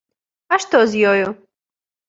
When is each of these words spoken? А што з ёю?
А 0.53 0.59
што 0.63 0.81
з 0.93 1.05
ёю? 1.11 1.27